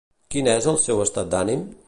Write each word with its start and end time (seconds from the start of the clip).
Quin 0.35 0.49
és 0.53 0.69
el 0.71 0.79
seu 0.87 1.05
estat 1.05 1.31
d'ànim? 1.35 1.69